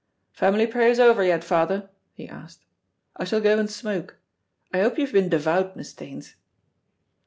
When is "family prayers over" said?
0.33-1.23